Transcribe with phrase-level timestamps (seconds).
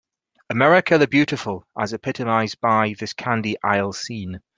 [0.49, 4.41] America, the beautiful, as epitomized by this candy isle scene.